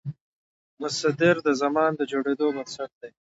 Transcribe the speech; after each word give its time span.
مصدر 0.81 1.35
د 1.47 1.49
زمان 1.61 1.91
د 1.95 2.01
جوړېدو 2.11 2.45
بنسټ 2.55 2.91
دئ. 3.01 3.11